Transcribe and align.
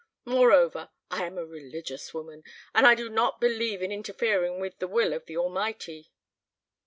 Moreover, 0.25 0.89
I 1.11 1.27
am 1.27 1.37
a 1.37 1.45
religious 1.45 2.11
woman 2.11 2.41
and 2.73 2.87
I 2.87 2.95
do 2.95 3.07
not 3.07 3.39
believe 3.39 3.83
in 3.83 3.91
interfering 3.91 4.59
with 4.59 4.79
the 4.79 4.87
will 4.87 5.13
of 5.13 5.27
the 5.27 5.37
Almighty." 5.37 6.11